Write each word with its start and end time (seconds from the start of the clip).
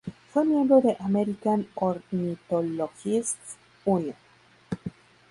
Fue 0.31 0.43
miembro 0.43 0.81
de 0.81 0.97
"American 0.99 1.67
Ornithologists' 1.75 3.55
Union". 3.85 4.15